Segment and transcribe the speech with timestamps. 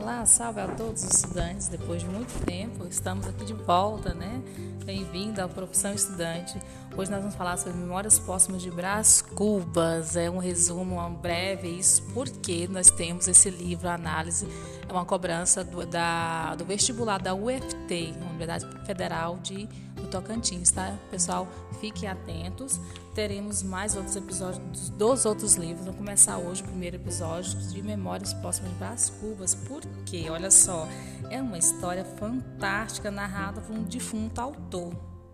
[0.00, 1.66] Olá, salve a todos os estudantes.
[1.66, 4.40] Depois de muito tempo, estamos aqui de volta, né?
[4.88, 6.58] Bem-vindo à Profissão Estudante.
[6.96, 10.16] Hoje nós vamos falar sobre Memórias Póstumas de Brás Cubas.
[10.16, 14.48] É um resumo um breve, isso porque nós temos esse livro, a análise,
[14.88, 19.68] é uma cobrança do, da, do vestibular da UFT, Universidade Federal de
[20.00, 20.96] do Tocantins, tá?
[21.10, 21.46] Pessoal,
[21.80, 22.80] fiquem atentos.
[23.14, 25.84] Teremos mais outros episódios dos outros livros.
[25.84, 29.54] Vamos começar hoje o primeiro episódio de Memórias Próximas de Brás Cubas.
[29.54, 30.86] Porque, olha só,
[31.28, 34.77] é uma história fantástica narrada por um defunto autor.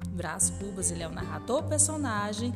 [0.09, 2.53] Brás Cubas, ele é o narrador personagem,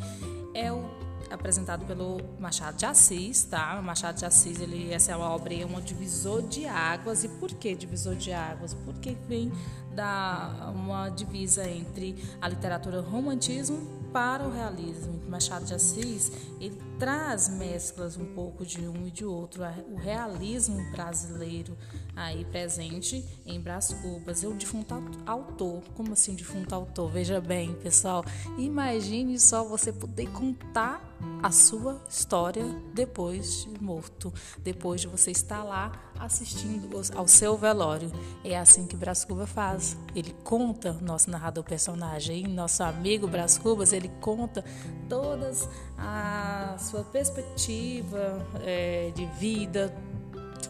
[0.54, 0.84] é o
[1.30, 3.78] apresentado pelo Machado de Assis, tá?
[3.78, 7.24] O Machado de Assis, ele, essa é uma obra, é um divisor de águas.
[7.24, 8.74] E por que divisor de águas?
[8.74, 9.52] Porque vem
[9.94, 13.78] da uma divisa entre a literatura romantismo
[14.12, 15.20] para o realismo.
[15.28, 20.90] Machado de Assis ele traz mesclas um pouco de um e de outro, o realismo
[20.90, 21.76] brasileiro
[22.16, 24.42] aí presente em Brás Cubas.
[24.42, 27.10] Eu defunto autor, como assim defunto autor?
[27.10, 28.24] Veja bem, pessoal,
[28.56, 31.00] imagine só você poder contar
[31.42, 38.10] a sua história depois de morto, depois de você estar lá assistindo ao seu velório.
[38.44, 39.96] É assim que Brás Cubas faz.
[40.14, 44.64] Ele conta, nosso narrador personagem, nosso amigo Brás Cubas, ele conta
[45.08, 49.94] todas a sua perspectiva é, de vida,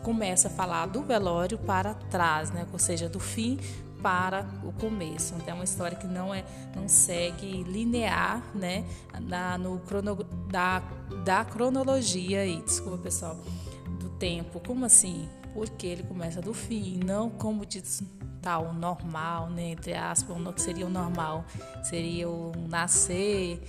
[0.02, 2.66] começa a falar do velório para trás, né?
[2.72, 3.58] ou seja, do fim
[4.02, 5.34] para o começo.
[5.36, 8.84] Então é uma história que não é não segue linear, né,
[9.58, 10.16] no crono,
[10.48, 10.80] da,
[11.24, 13.36] da cronologia aí, desculpa pessoal,
[13.98, 14.60] do tempo.
[14.60, 15.28] Como assim?
[15.52, 18.02] Porque ele começa do fim, não como diz
[18.40, 21.44] tal normal, né, entre aspas, o que seria o normal,
[21.82, 23.60] seria o nascer,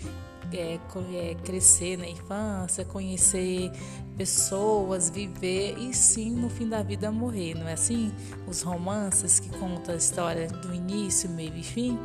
[0.53, 0.79] é,
[1.13, 3.71] é, crescer na infância, conhecer
[4.17, 8.11] pessoas, viver e sim no fim da vida morrer, não é assim?
[8.47, 11.97] Os romances que contam a história do início, meio e fim.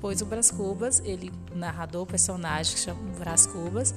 [0.00, 3.94] Pois o Brás Cubas, ele, narrador, personagem que chama Brás Cubas,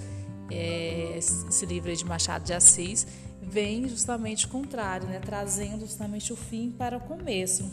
[0.49, 3.05] é, esse livro de Machado de Assis,
[3.41, 5.19] vem justamente o contrário, né?
[5.19, 7.69] trazendo justamente o fim para o começo.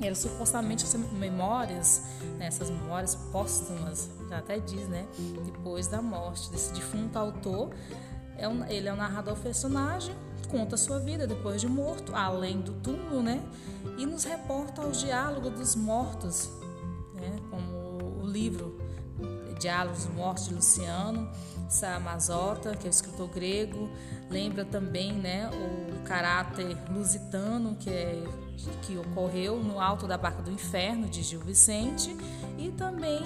[0.00, 2.02] Era supostamente memórias,
[2.36, 5.06] né, essas memórias póstumas, até diz, né?
[5.44, 7.70] Depois da morte desse defunto autor,
[8.36, 10.14] é um, ele é um narrador personagem,
[10.50, 13.42] conta a sua vida depois de morto, além do túmulo, né?
[13.98, 16.50] E nos reporta aos diálogos dos mortos,
[17.14, 17.36] né?
[17.50, 18.82] Como o livro
[19.62, 21.30] Diálogos dos Mortos de Luciano
[21.68, 23.88] Samazota, que é o escritor grego,
[24.28, 28.24] lembra também, né, o caráter lusitano que é
[28.82, 32.16] que ocorreu no Alto da Barca do Inferno, de Gil Vicente,
[32.58, 33.22] e também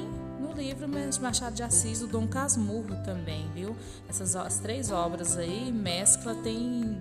[0.57, 0.89] livro
[1.21, 3.77] Machado de Assis, o Dom Casmurro também, viu?
[4.09, 7.01] Essas as três obras aí, mescla, tem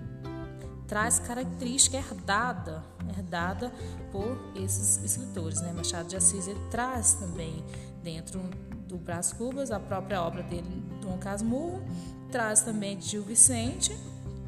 [0.86, 3.72] traz característica herdada, herdada
[4.12, 5.72] por esses escritores, né?
[5.72, 7.64] Machado de Assis ele traz também
[8.02, 8.40] dentro
[8.86, 11.82] do Brás Cubas a própria obra dele, Dom Casmurro,
[12.30, 13.96] traz também de Gil Vicente,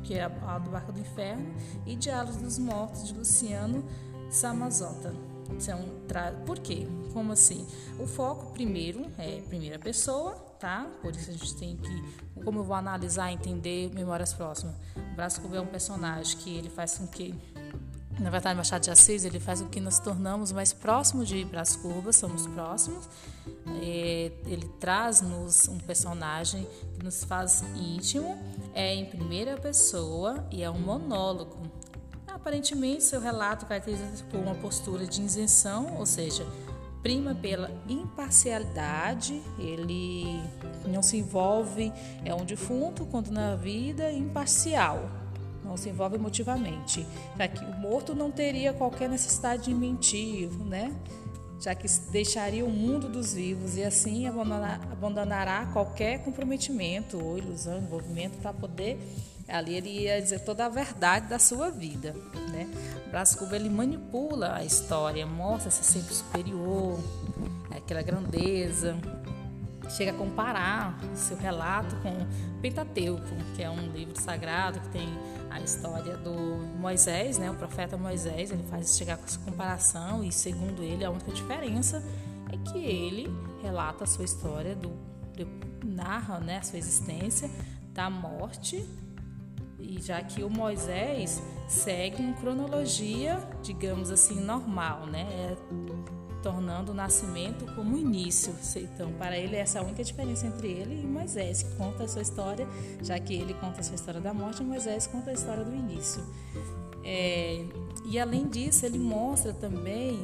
[0.04, 1.54] que é a do Barco do Inferno,
[1.84, 3.84] e Diálogos dos Mortos, de Luciano
[4.30, 5.27] Samazota.
[5.58, 6.32] São, tra...
[6.46, 6.86] Por quê?
[7.12, 7.66] Como assim?
[7.98, 10.86] O foco, primeiro, é primeira pessoa, tá?
[11.00, 14.74] Por isso a gente tem que, como eu vou analisar entender memórias próximas.
[14.96, 17.34] O Brás Cubas é um personagem que ele faz com que
[18.20, 21.76] na verdade, Machado de Assis ele faz com que nos tornamos mais próximos de Brás
[21.76, 23.08] Cubas, somos próximos.
[23.80, 28.36] É, ele traz-nos um personagem que nos faz íntimo,
[28.74, 31.62] é em primeira pessoa e é um monólogo.
[32.48, 36.46] Aparentemente, seu relato caracteriza por uma postura de isenção, ou seja,
[37.02, 40.40] prima pela imparcialidade, ele
[40.86, 41.92] não se envolve,
[42.24, 45.10] é um defunto, quando na vida imparcial
[45.62, 47.06] não se envolve emotivamente,
[47.36, 50.96] já que o morto não teria qualquer necessidade de mentir, né?
[51.60, 57.76] já que deixaria o mundo dos vivos e assim abandonar, abandonará qualquer comprometimento ou ilusão,
[57.76, 58.98] envolvimento para poder
[59.48, 62.14] ali ele ia dizer toda a verdade da sua vida,
[62.50, 62.68] né?
[63.10, 66.98] Brás Cubas ele manipula a história, mostra-se sempre superior,
[67.70, 68.96] aquela grandeza,
[69.88, 72.14] chega a comparar seu relato com
[72.60, 73.24] Pentateuco,
[73.56, 75.08] que é um livro sagrado que tem
[75.50, 76.32] a história do
[76.78, 81.10] Moisés, né, o profeta Moisés, ele faz chegar com essa comparação e segundo ele a
[81.10, 82.02] única diferença
[82.52, 83.28] é que ele
[83.62, 84.92] relata a sua história do,
[85.84, 87.50] narra, né, a sua existência
[87.92, 88.86] da morte
[89.78, 95.26] e já que o Moisés segue uma cronologia, digamos assim, normal, né?
[95.30, 95.56] É
[96.42, 98.54] tornando o nascimento como início.
[98.76, 102.08] Então, para ele, essa é a única diferença entre ele e Moisés, que conta a
[102.08, 102.66] sua história,
[103.02, 106.22] já que ele conta a sua história da morte, Moisés conta a história do início.
[107.04, 107.64] É,
[108.04, 110.18] e além disso, ele mostra também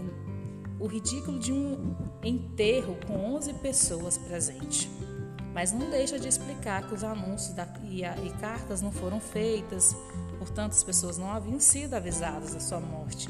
[0.79, 4.89] o ridículo de um enterro com 11 pessoas presentes.
[5.55, 9.21] Mas não deixa de explicar que os anúncios da, e, a, e cartas não foram
[9.21, 9.97] feitas,
[10.37, 13.29] portanto, as pessoas não haviam sido avisadas da sua morte.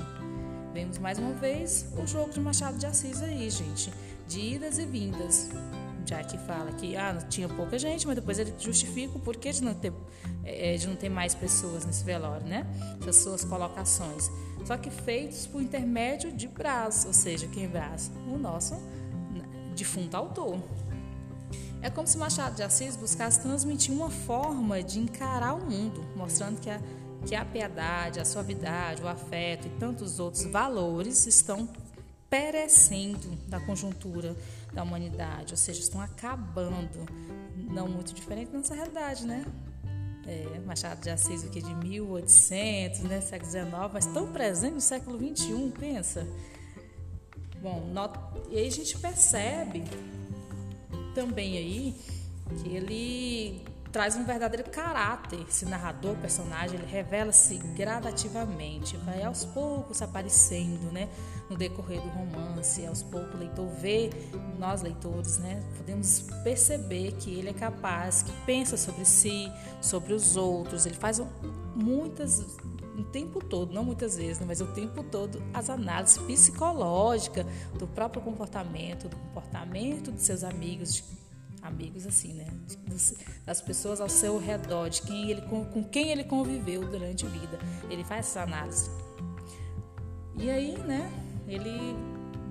[0.73, 3.93] Vemos mais uma vez o jogo de Machado de Assis aí, gente,
[4.27, 5.51] de idas e vindas.
[6.07, 9.63] Já que fala que ah, tinha pouca gente, mas depois ele justifica o porquê de
[9.63, 9.93] não ter,
[10.45, 12.67] é, de não ter mais pessoas nesse velório, né?
[13.01, 14.31] Essas suas colocações.
[14.67, 18.11] Só que feitos por intermédio de Brás, ou seja, quem Brás?
[18.27, 18.75] O nosso
[19.75, 20.59] defunto autor.
[21.85, 26.59] É como se Machado de Assis buscasse transmitir uma forma de encarar o mundo, mostrando
[26.59, 26.81] que a,
[27.27, 31.69] que a piedade, a suavidade, o afeto e tantos outros valores estão
[32.31, 34.35] perecendo da conjuntura
[34.73, 37.05] da humanidade, ou seja, estão acabando.
[37.55, 39.45] Não muito diferente da nossa realidade, né?
[40.27, 44.81] É, Machado de Assis, o que de 1800, né, século XIX, mas tão presente no
[44.81, 46.27] século XXI, pensa.
[47.61, 48.19] Bom, not...
[48.51, 49.85] e aí a gente percebe
[51.15, 51.95] também aí
[52.63, 53.65] que ele
[53.95, 55.39] traz um verdadeiro caráter.
[55.49, 61.09] Esse narrador, personagem, ele revela-se gradativamente, vai aos poucos aparecendo, né,
[61.49, 62.85] no decorrer do romance.
[62.85, 64.11] Aos poucos o leitor vê,
[64.59, 69.51] nós leitores, né, podemos perceber que ele é capaz, que pensa sobre si,
[69.81, 70.87] sobre os outros.
[70.87, 71.23] Ele faz
[71.77, 72.45] muitas
[72.97, 77.45] o tempo todo, não muitas vezes, né, mas o tempo todo, as análises psicológicas
[77.79, 81.05] do próprio comportamento, do comportamento de seus amigos, de
[81.63, 82.47] amigos assim, né,
[83.45, 87.59] das pessoas ao seu redor, de quem ele, com quem ele conviveu durante a vida.
[87.91, 88.91] Ele faz essa análise.
[90.37, 91.11] E aí, né,
[91.49, 91.97] ele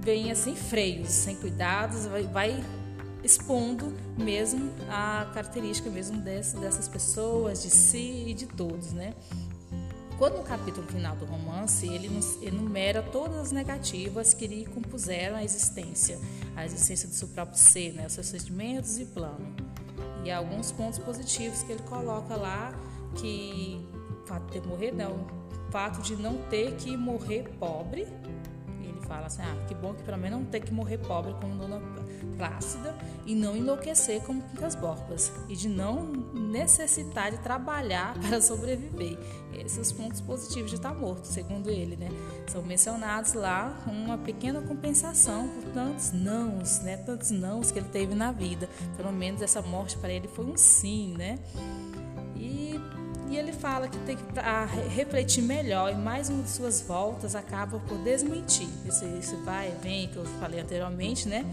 [0.02, 2.64] vem assim, freios, sem cuidados, vai, vai
[3.24, 9.14] expondo mesmo a característica mesmo desse, dessas pessoas, de si e de todos, né?
[10.24, 12.10] Quando no capítulo final do romance ele
[12.42, 16.18] enumera todas as negativas que lhe compuseram a existência,
[16.56, 19.46] a existência do seu próprio ser, né, os seus sentimentos e plano.
[20.24, 22.74] E alguns pontos positivos que ele coloca lá,
[23.18, 23.86] que
[24.24, 25.28] o fato de ter morrido, não,
[25.68, 28.08] o fato de não ter que morrer pobre,
[29.14, 31.80] fala assim: ah, que bom que pelo menos não ter que morrer pobre como Dona
[32.38, 39.18] Plácida e não enlouquecer como Quincas Borpas e de não necessitar de trabalhar para sobreviver.
[39.54, 42.10] Esses os pontos positivos de estar morto, segundo ele, né?
[42.48, 46.98] São mencionados lá uma pequena compensação por tantos nãos, né?
[46.98, 48.68] Tantos nãos que ele teve na vida.
[48.98, 51.40] Pelo menos essa morte para ele foi um sim, né?
[52.36, 54.24] E ele fala que tem que
[54.90, 58.68] refletir melhor e mais uma de suas voltas acaba por desmentir.
[58.88, 61.44] Esse, esse vai e vem que eu falei anteriormente, né?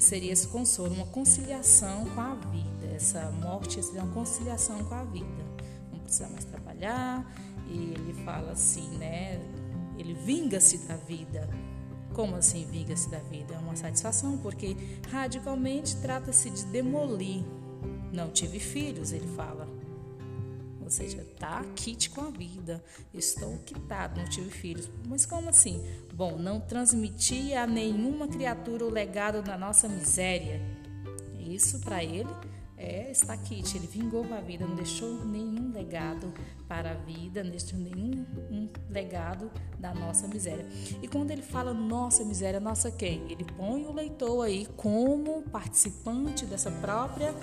[0.00, 2.86] Seria esse consolo, uma conciliação com a vida.
[2.94, 5.44] Essa morte seria uma conciliação com a vida.
[5.92, 7.26] Não precisa mais trabalhar.
[7.66, 9.40] E ele fala assim, né?
[9.98, 11.48] Ele vinga-se da vida.
[12.14, 13.54] Como assim vinga-se da vida?
[13.54, 14.76] É uma satisfação, porque
[15.10, 17.44] radicalmente trata-se de demolir.
[18.12, 19.68] Não tive filhos, ele fala
[20.88, 22.82] ou seja, tá quite com a vida,
[23.12, 24.90] estou quitado, não tive filhos.
[25.06, 25.84] Mas como assim?
[26.14, 30.62] Bom, não transmitir a nenhuma criatura o legado da nossa miséria.
[31.38, 32.30] Isso para ele
[32.78, 36.32] é estar quite, ele vingou com a vida, não deixou nenhum legado
[36.66, 40.66] para a vida, não deixou nenhum um legado da nossa miséria.
[41.02, 43.30] E quando ele fala nossa miséria, nossa quem?
[43.30, 47.34] Ele põe o leitor aí como participante dessa própria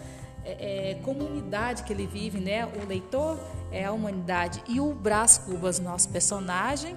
[0.46, 2.66] é, é, comunidade que ele vive, né?
[2.66, 3.40] O leitor
[3.72, 6.96] é a humanidade e o Brás Cubas, nosso personagem,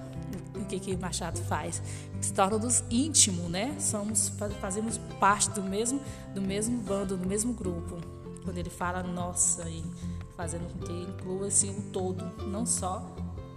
[0.55, 1.81] o que que Machado faz?
[2.21, 3.75] Se torna nos íntimo, né?
[3.79, 5.99] Somos fazemos parte do mesmo
[6.33, 7.97] do mesmo bando, do mesmo grupo.
[8.43, 9.83] Quando ele fala nossa e
[10.37, 13.03] fazendo com que inclua assim o todo, não só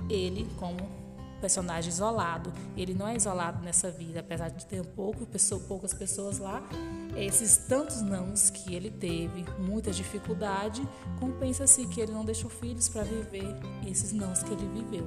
[0.08, 1.02] ele como
[1.42, 2.52] personagem isolado.
[2.76, 6.62] Ele não é isolado nessa vida, apesar de ter pouco, pessoa, poucas pessoas lá.
[7.16, 10.87] Esses tantos nãos que ele teve, muita dificuldade,
[11.21, 13.54] compensa-se que ele não deixou filhos para viver
[13.87, 15.07] esses nãos que ele viveu,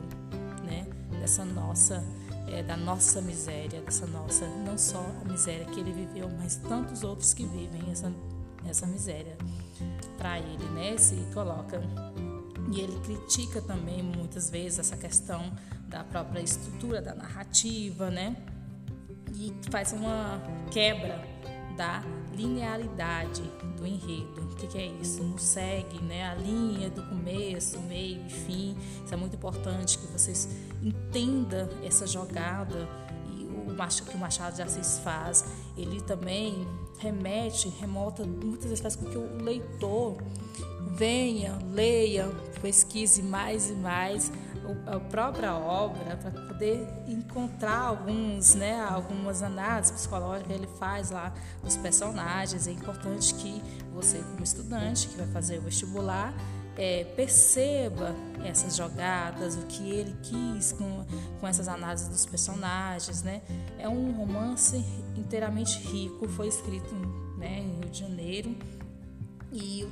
[0.63, 0.85] né?
[1.19, 2.03] Dessa nossa,
[2.47, 7.03] é, da nossa miséria, dessa nossa, não só a miséria que ele viveu, mas tantos
[7.03, 8.13] outros que vivem essa,
[8.69, 9.35] essa miséria
[10.17, 10.95] para ele, né?
[10.97, 11.81] Se coloca
[12.71, 15.51] e ele critica também muitas vezes essa questão
[15.87, 18.35] da própria estrutura da narrativa, né?
[19.33, 21.34] E faz uma quebra
[21.75, 22.03] da
[22.33, 23.41] linearidade
[23.77, 24.41] do enredo.
[24.41, 25.23] O que, que, é isso?
[25.23, 28.77] Não segue né, a linha do começo, meio e fim.
[29.03, 30.49] Isso é muito importante que vocês
[30.81, 32.87] entendam essa jogada
[33.37, 35.45] e o que o Machado de Assis faz.
[35.77, 36.67] Ele também
[36.99, 40.17] remete, remota, muitas vezes faz com que o leitor
[40.95, 42.27] venha, leia,
[42.61, 44.31] pesquise mais e mais
[44.85, 51.33] a própria obra para poder encontrar alguns, né, algumas análises psicológicas que ele faz lá
[51.63, 52.67] dos personagens.
[52.67, 53.61] É importante que
[53.93, 56.33] você, como estudante que vai fazer o vestibular,
[56.77, 61.05] é, perceba essas jogadas, o que ele quis com,
[61.39, 63.41] com essas análises dos personagens, né?
[63.79, 64.83] É um romance
[65.15, 66.93] inteiramente rico, foi escrito
[67.37, 68.55] né, em Rio de Janeiro
[69.51, 69.87] e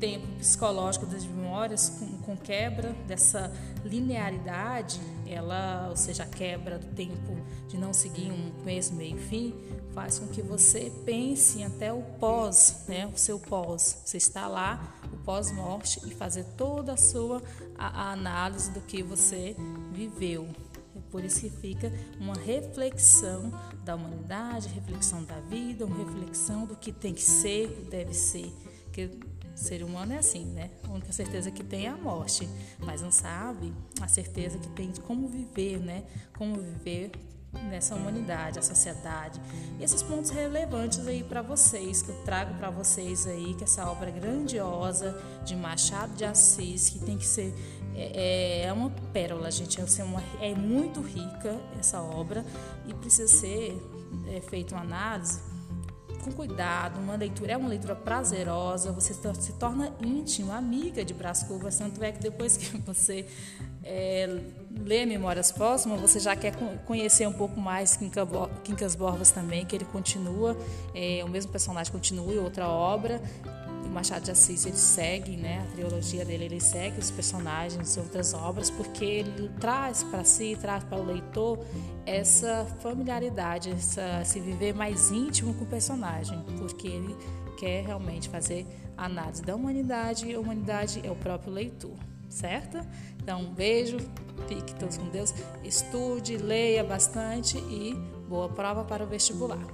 [0.00, 3.52] tempo psicológico das memórias com, com, quebra dessa
[3.84, 7.36] linearidade, ela, ou seja, a quebra do tempo
[7.68, 9.54] de não seguir um começo, meio e fim,
[9.92, 14.02] faz com que você pense até o pós, né, o seu pós.
[14.04, 17.42] Você está lá, o pós-morte e fazer toda a sua
[17.78, 19.54] a, a análise do que você
[19.92, 20.48] viveu.
[20.96, 23.52] É por isso que fica uma reflexão
[23.84, 28.52] da humanidade, reflexão da vida, uma reflexão do que tem que ser, deve ser.
[28.92, 29.08] Que
[29.54, 30.70] ser humano é assim, né?
[30.84, 34.90] A única certeza que tem é a morte, mas não sabe a certeza que tem
[34.90, 36.04] de como viver, né?
[36.36, 37.12] Como viver
[37.68, 39.40] nessa humanidade, a sociedade.
[39.78, 43.90] E esses pontos relevantes aí para vocês, que eu trago para vocês aí, que essa
[43.90, 47.52] obra grandiosa de Machado de Assis, que tem que ser
[47.94, 52.44] é, é uma pérola, gente, é, uma, é muito rica essa obra
[52.86, 53.76] e precisa ser
[54.28, 55.49] é, feita uma análise
[56.20, 61.42] com cuidado, uma leitura é uma leitura prazerosa, você se torna íntimo, amiga de Brás
[61.42, 63.26] Cubas, tanto é que depois que você
[63.82, 64.40] é,
[64.84, 67.98] lê Memórias Póstumas, você já quer conhecer um pouco mais
[68.62, 70.56] Quincas Borges também, que ele continua,
[70.94, 73.20] é, o mesmo personagem continua em outra obra,
[73.90, 78.00] o Machado de Assis ele segue, né, a trilogia dele, ele segue os personagens de
[78.00, 81.58] outras obras, porque ele traz para si, traz para o leitor
[82.06, 87.16] essa familiaridade, essa, se viver mais íntimo com o personagem, porque ele
[87.58, 88.64] quer realmente fazer
[88.96, 91.96] a análise da humanidade e a humanidade é o próprio leitor,
[92.28, 92.78] certo?
[93.20, 93.98] Então, um beijo,
[94.46, 97.94] fique todos com Deus, estude, leia bastante e
[98.28, 99.66] boa prova para o vestibular.